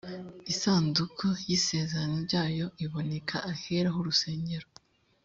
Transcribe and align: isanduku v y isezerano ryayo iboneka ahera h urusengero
isanduku 0.53 1.23
v 1.35 1.39
y 1.47 1.51
isezerano 1.57 2.15
ryayo 2.25 2.65
iboneka 2.85 3.35
ahera 3.51 3.87
h 3.93 3.95
urusengero 4.01 4.67